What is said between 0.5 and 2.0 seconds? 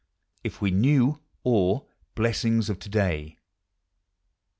WE KNEW; OK,